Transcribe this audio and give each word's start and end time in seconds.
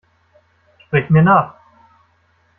Sprich 0.87 1.11
mir 1.11 1.21
nach! 1.21 1.53